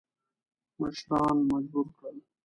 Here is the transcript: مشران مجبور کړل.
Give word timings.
مشران 0.79 1.37
مجبور 1.51 1.87
کړل. 1.97 2.17